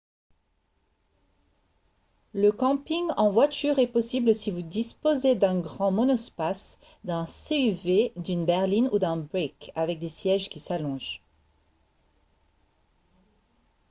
le 2.33 2.51
camping 2.51 3.05
en 3.17 3.29
voiture 3.31 3.77
est 3.77 3.85
possible 3.85 4.33
si 4.33 4.49
vous 4.49 4.63
disposez 4.63 5.35
d'un 5.35 5.59
grand 5.59 5.91
monospace 5.91 6.79
d'un 7.03 7.27
suv 7.27 8.09
d'une 8.15 8.45
berline 8.47 8.89
ou 8.91 8.97
d'un 8.97 9.17
break 9.17 9.71
avec 9.75 9.99
des 9.99 10.09
sièges 10.09 10.49
qui 10.49 10.59
s'allongent 10.59 11.21